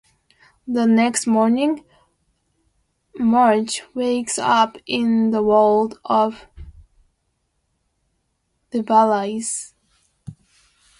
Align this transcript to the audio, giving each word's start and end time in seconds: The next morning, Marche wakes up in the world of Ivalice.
The 0.67 0.87
next 0.87 1.27
morning, 1.27 1.85
Marche 3.19 3.83
wakes 3.93 4.39
up 4.39 4.77
in 4.87 5.29
the 5.29 5.43
world 5.43 5.99
of 6.03 6.47
Ivalice. 8.73 9.75